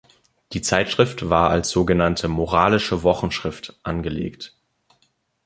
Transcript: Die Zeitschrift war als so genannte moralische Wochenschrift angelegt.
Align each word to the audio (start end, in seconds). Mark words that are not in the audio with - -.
Die 0.53 0.63
Zeitschrift 0.63 1.29
war 1.29 1.51
als 1.51 1.69
so 1.69 1.85
genannte 1.85 2.27
moralische 2.27 3.03
Wochenschrift 3.03 3.75
angelegt. 3.83 4.55